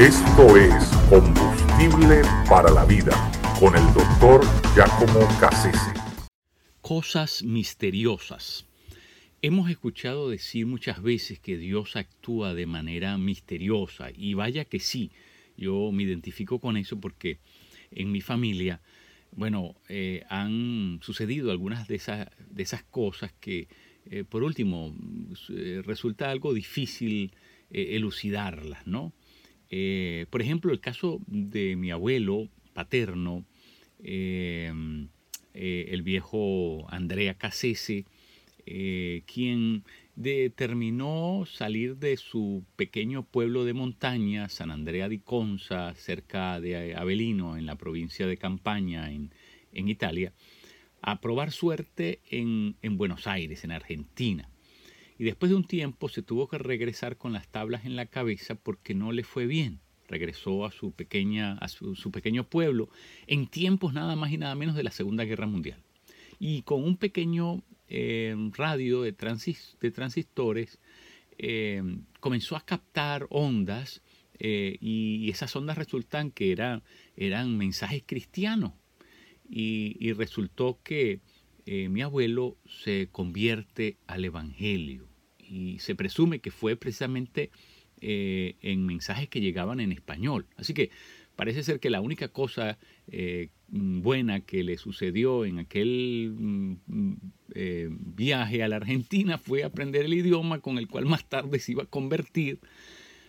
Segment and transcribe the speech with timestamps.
[0.00, 3.12] Esto es Combustible para la Vida
[3.60, 4.40] con el doctor
[4.74, 5.92] Giacomo Cassese.
[6.80, 8.64] Cosas misteriosas.
[9.42, 15.10] Hemos escuchado decir muchas veces que Dios actúa de manera misteriosa y vaya que sí,
[15.58, 17.36] yo me identifico con eso porque
[17.90, 18.80] en mi familia,
[19.32, 23.68] bueno, eh, han sucedido algunas de esas, de esas cosas que,
[24.06, 24.96] eh, por último,
[25.50, 27.34] eh, resulta algo difícil
[27.70, 29.12] elucidarlas, ¿no?
[30.30, 33.44] Por ejemplo, el caso de mi abuelo paterno,
[34.02, 35.08] el
[36.02, 38.04] viejo Andrea Cassese,
[38.64, 39.84] quien
[40.20, 47.56] determinó salir de su pequeño pueblo de montaña, San Andrea di Conza, cerca de Avellino,
[47.56, 49.30] en la provincia de Campaña, en,
[49.72, 50.34] Italia,
[51.00, 54.50] a probar suerte en, Buenos Aires, en Argentina.
[55.20, 58.54] Y después de un tiempo se tuvo que regresar con las tablas en la cabeza
[58.54, 59.78] porque no le fue bien.
[60.08, 62.88] Regresó a su, pequeña, a su pequeño pueblo
[63.26, 65.82] en tiempos nada más y nada menos de la Segunda Guerra Mundial.
[66.38, 67.62] Y con un pequeño
[68.56, 70.78] radio de, transistores
[71.36, 71.82] eh,
[72.20, 74.00] comenzó a captar ondas
[74.38, 78.72] eh, y, esas ondas resultan que eran mensajes cristianos.
[79.50, 81.20] Y, resultó que
[81.66, 85.09] eh, mi abuelo se convierte al Evangelio
[85.50, 87.50] y se presume que fue precisamente
[88.02, 90.46] en mensajes que llegaban en español.
[90.56, 90.90] Así que
[91.36, 92.78] parece ser que la única cosa
[93.72, 97.16] Mm, buena que le sucedió en aquel mm, mm,
[97.54, 101.72] eh, viaje a la Argentina fue aprender el idioma con el cual más tarde se
[101.72, 102.58] iba a convertir.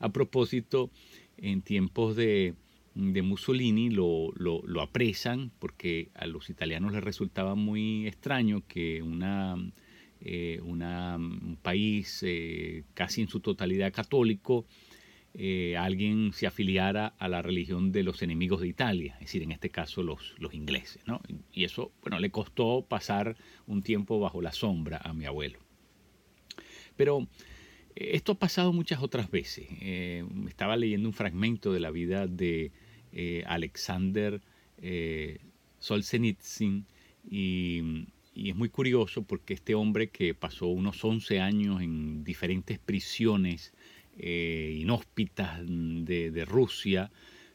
[0.00, 0.90] A propósito,
[1.36, 2.54] en tiempos de,
[2.94, 4.32] Mussolini lo,
[4.80, 9.56] apresan porque a los italianos les resultaba muy extraño que una,
[10.26, 14.64] eh, un país eh, casi en su totalidad católico
[15.34, 19.52] eh, alguien se afiliara a la religión de los enemigos de Italia, es decir, en
[19.52, 21.02] este caso los, los ingleses.
[21.06, 21.20] ¿no?
[21.52, 25.58] Y eso, bueno, le costó pasar un tiempo bajo la sombra a mi abuelo.
[26.96, 27.28] Pero
[27.94, 29.66] esto ha pasado muchas otras veces.
[30.48, 32.70] Estaba leyendo un fragmento de la vida de
[33.46, 34.40] Alexander
[35.80, 36.86] Solzhenitsyn
[37.28, 42.78] y, y, es muy curioso porque este hombre que pasó unos 11 años en diferentes
[42.78, 43.72] prisiones
[44.18, 47.10] eh, inhóspitas de, Rusia,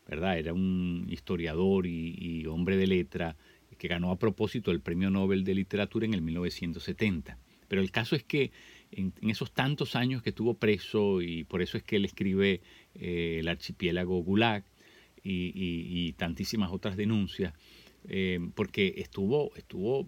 [0.08, 0.38] ¿verdad?
[0.38, 3.36] Era un historiador y, hombre de letra
[3.78, 7.38] que ganó a propósito el Premio Nobel de Literatura en el 1970.
[7.70, 8.52] Pero el caso es que
[8.92, 12.62] en, esos tantos años que estuvo preso, y por eso es que él escribe
[12.96, 14.66] eh, El archipiélago Gulag
[15.24, 17.54] y, tantísimas otras denuncias,
[18.09, 20.08] eh, porque estuvo, estuvo,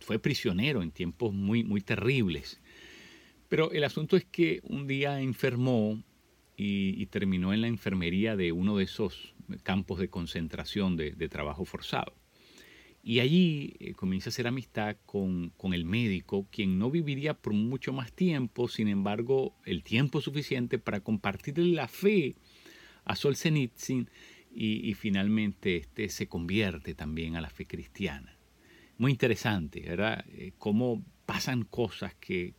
[0.00, 2.60] fue prisionero en tiempos muy, muy terribles.
[3.48, 6.02] Pero el asunto es que un día enfermó
[6.56, 12.14] y, terminó en la enfermería de uno de esos campos de concentración de, trabajo forzado.
[13.02, 17.92] Y allí eh, comienza a hacer amistad con, el médico, quien no viviría por mucho
[17.92, 22.36] más tiempo, sin embargo, el tiempo suficiente para compartirle la fe
[23.04, 24.08] a Solzhenitsyn
[24.54, 28.36] y, finalmente este se convierte también a la fe cristiana.
[28.98, 30.24] Muy interesante, ¿verdad?
[30.28, 32.54] Eh, cómo pasan cosas que,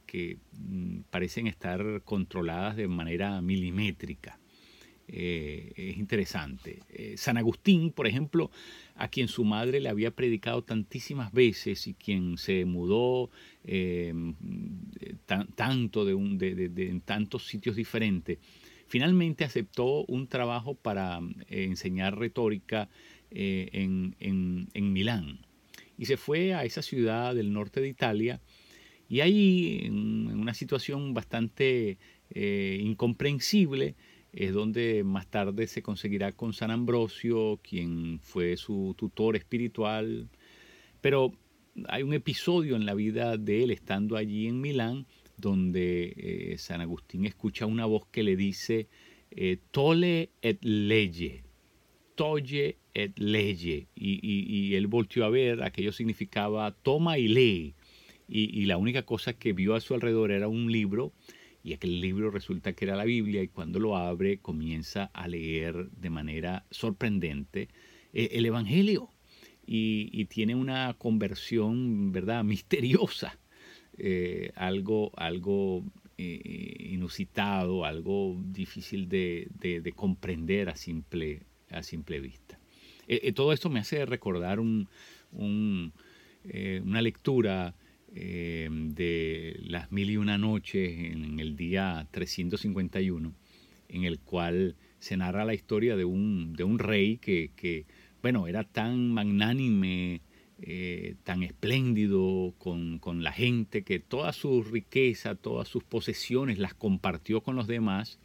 [0.51, 4.39] mm, parecen estar controladas de manera milimétrica.
[5.07, 6.79] Eh, es interesante.
[6.89, 8.49] Eh, San Agustín, por ejemplo,
[8.95, 13.29] a quien su madre le había predicado tantísimas veces y quien se mudó
[15.55, 18.39] tanto de, un, de, en tantos sitios diferentes,
[18.87, 22.89] finalmente aceptó un trabajo para enseñar retórica
[23.31, 25.39] en, en Milán
[25.97, 28.39] y se fue a esa ciudad del norte de Italia
[29.07, 31.97] y ahí, en una situación bastante
[32.31, 33.95] eh, incomprensible,
[34.33, 40.27] es donde más tarde se conseguirá con San Ambrosio, quien fue su tutor espiritual.
[41.01, 41.33] Pero
[41.87, 45.05] hay un episodio en la vida de él, estando allí en Milán,
[45.37, 48.87] donde eh, San Agustín escucha una voz que le dice,
[49.31, 51.43] eh, tole et leye,
[52.15, 53.87] toye et leye.
[53.95, 57.75] Y, y él volteó a ver, aquello significaba toma y lee
[58.27, 61.13] y, la única cosa que vio a su alrededor era un libro
[61.63, 65.89] y aquel libro resulta que era la Biblia y cuando lo abre comienza a leer
[65.91, 67.69] de manera sorprendente
[68.13, 69.09] eh, el Evangelio
[69.67, 73.39] y, tiene una conversión, ¿verdad?, misteriosa,
[73.97, 75.83] eh, algo, algo
[76.17, 82.59] eh, inusitado, algo difícil de, comprender a simple, a simple vista.
[83.35, 84.87] todo esto me hace recordar un,
[85.31, 87.75] una lectura
[88.17, 93.33] eh, de las mil y una noches en el día 351,
[93.89, 97.85] en el cual se narra la historia de un, de un rey que,
[98.21, 100.21] bueno, era tan magnánime,
[100.67, 106.73] eh, tan espléndido con, con, la gente, que toda su riqueza, todas sus posesiones las
[106.73, 108.19] compartió con los demás,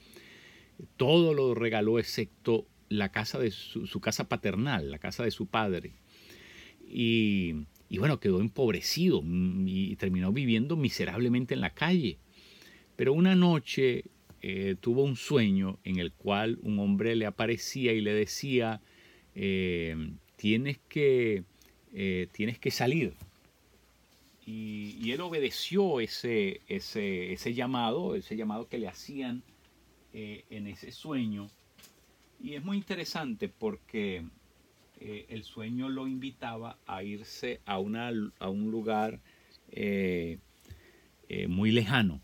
[0.96, 5.46] todo lo regaló excepto la casa de su, su casa paternal, la casa de su
[5.46, 5.92] padre.
[6.88, 12.18] Y, y bueno, quedó empobrecido y terminó viviendo miserablemente en la calle.
[12.96, 14.04] Pero una noche
[14.42, 18.80] eh, tuvo un sueño en el cual un hombre le aparecía y le decía,
[19.34, 21.44] eh, tienes, que,
[21.94, 23.14] eh, tienes que salir.
[24.46, 29.42] Y, él obedeció ese, ese, ese, llamado, ese llamado que le hacían
[30.12, 31.48] en ese sueño.
[32.42, 34.24] Y es muy interesante porque
[35.00, 39.20] el sueño lo invitaba a irse a, una, a un lugar
[41.48, 42.20] muy lejano.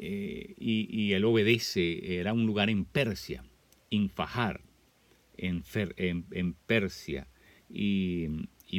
[0.00, 3.44] Eh, y, él obedece, era un lugar en Persia,
[3.90, 4.60] Infajar,
[5.36, 5.64] en,
[5.96, 7.26] en, Persia.
[7.70, 8.28] Y,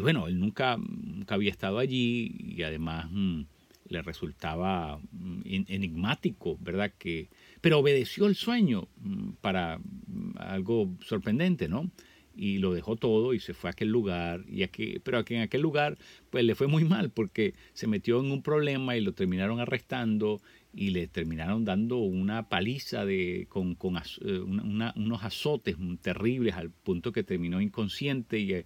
[0.02, 3.42] bueno, él nunca, nunca, había estado allí y además mm,
[3.90, 6.92] le resultaba mm, enigmático, ¿verdad?
[6.98, 7.30] Que,
[7.62, 9.80] pero obedeció el sueño mm, para
[10.38, 11.90] algo sorprendente, ¿no?
[12.40, 15.42] y lo dejó todo y se fue a aquel lugar y aquí, pero aquí en
[15.42, 15.98] aquel lugar
[16.30, 20.42] pues le fue muy mal porque se metió en un problema y lo terminaron arrestando
[20.74, 23.78] y le terminaron dando una paliza de, con,
[24.22, 28.66] eh, unos azotes terribles al punto que terminó inconsciente y,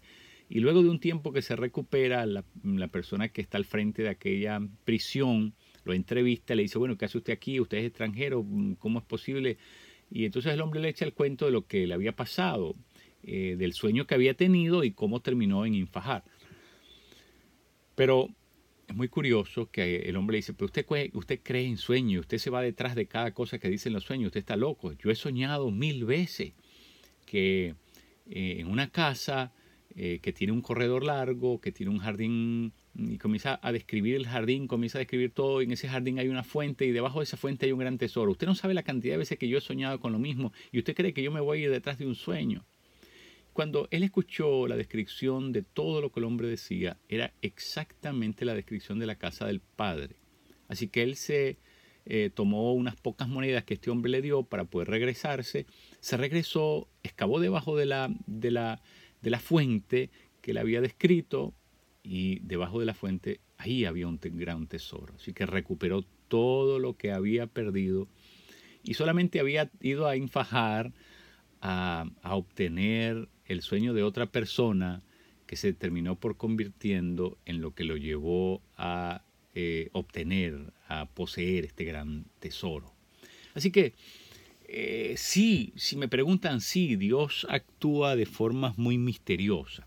[0.50, 4.04] y luego de un tiempo que se recupera, la, la, persona que está al frente
[4.04, 5.54] de aquella prisión
[5.86, 7.60] lo entrevista, le dice, bueno, ¿qué hace usted aquí?
[7.60, 8.46] Usted es extranjero,
[8.80, 9.58] ¿cómo es posible?
[10.10, 12.76] Y entonces el hombre le echa el cuento de lo que le había pasado,
[13.24, 16.24] eh, del sueño que había tenido y cómo terminó en Infajar.
[17.96, 18.30] Pero
[18.88, 22.50] es muy curioso que el hombre dice, pero usted, usted cree en sueños, usted se
[22.50, 24.94] va detrás de cada cosa que dicen los sueños, usted está loco.
[24.94, 26.54] Yo he soñado mil veces
[27.26, 27.76] que
[28.30, 29.54] eh, en una casa
[29.96, 34.26] eh, que tiene un corredor largo, que tiene un jardín, y comienza a describir el
[34.26, 37.26] jardín, comienza a describir todo, y en ese jardín hay una fuente y debajo de
[37.26, 38.32] esa fuente hay un gran tesoro.
[38.32, 40.80] Usted no sabe la cantidad de veces que yo he soñado con lo mismo y
[40.80, 42.66] usted cree que yo me voy a ir detrás de un sueño.
[43.54, 48.56] Cuando él escuchó la descripción de todo lo que el hombre decía, era exactamente la
[48.56, 50.16] descripción de la casa del padre.
[50.68, 51.60] Así que él se
[52.06, 55.68] eh, tomó unas pocas monedas que este hombre le dio para poder regresarse,
[56.00, 58.82] se regresó, excavó debajo de la, de la,
[59.22, 60.10] de la fuente
[60.42, 61.54] que le había descrito
[62.02, 65.14] y debajo de la fuente ahí había un gran tesoro.
[65.16, 68.08] Así que recuperó todo lo que había perdido
[68.82, 70.92] y solamente había ido a infajar
[71.62, 75.04] a, a obtener el sueño de otra persona
[75.46, 79.24] que se terminó por convirtiendo en lo que lo llevó a
[79.56, 82.94] eh, obtener, a poseer este gran tesoro.
[83.54, 83.94] Así que
[84.68, 89.86] eh, sí, si me preguntan, sí, Dios actúa de formas muy misteriosas.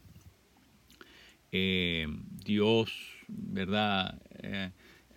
[1.50, 2.06] Eh,
[2.44, 2.92] Dios,
[3.28, 4.20] ¿verdad?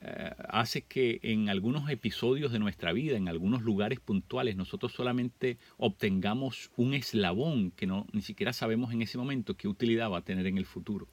[0.02, 5.58] Eh, hace que en algunos episodios de nuestra vida, en algunos lugares puntuales, nosotros solamente
[5.78, 10.24] obtengamos un eslabón que no ni siquiera sabemos en ese momento qué utilidad va a
[10.24, 11.08] tener en el futuro.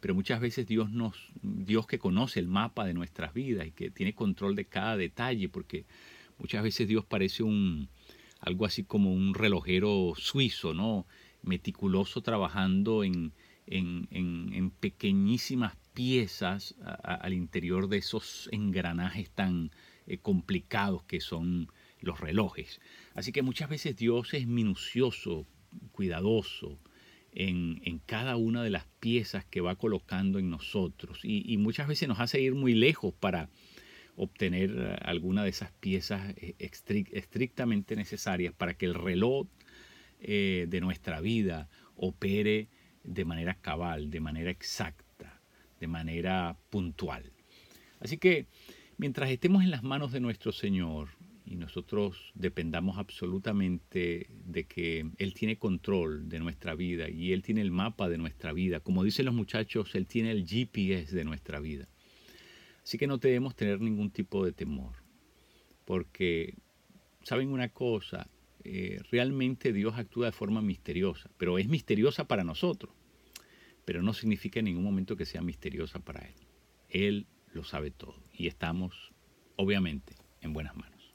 [0.00, 3.90] Pero muchas veces Dios nos, Dios que conoce el mapa de nuestras vidas y que
[3.90, 5.84] tiene control de cada detalle, porque
[6.38, 7.88] muchas veces Dios parece un
[8.40, 11.06] algo así como un relojero suizo, ¿no?
[11.42, 13.32] meticuloso trabajando en,
[13.66, 19.70] en, en pequeñísimas piezas al interior de esos engranajes tan
[20.06, 21.68] eh, complicados que son
[22.00, 22.80] los relojes.
[23.14, 25.46] Así que muchas veces Dios es minucioso,
[25.92, 26.78] cuidadoso
[27.32, 32.18] en, cada una de las piezas que va colocando en nosotros y, muchas veces nos
[32.18, 33.50] hace ir muy lejos para
[34.16, 39.46] obtener eh, alguna de esas piezas eh, estrictamente necesarias para que el reloj
[40.20, 42.68] de nuestra vida opere
[43.04, 45.09] de manera cabal, de manera exacta
[45.80, 47.32] de manera puntual.
[48.00, 48.46] Así que
[48.98, 51.08] mientras estemos en las manos de nuestro Señor
[51.46, 57.62] y nosotros dependamos absolutamente de que Él tiene control de nuestra vida y Él tiene
[57.62, 61.58] el mapa de nuestra vida, como dicen los muchachos, Él tiene el GPS de nuestra
[61.58, 61.88] vida.
[62.84, 64.94] Así que no debemos tener ningún tipo de temor,
[65.84, 66.54] porque,
[67.22, 68.28] ¿saben una cosa?
[68.62, 72.92] Eh, realmente Dios actúa de forma misteriosa, pero es misteriosa para nosotros
[73.90, 76.36] pero no significa en ningún momento que sea misteriosa para Él.
[76.90, 79.12] Él lo sabe todo y estamos,
[79.56, 81.12] obviamente, en buenas manos.